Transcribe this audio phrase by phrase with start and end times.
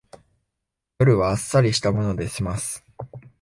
[0.97, 2.83] 夜はあっさりしたもので済ます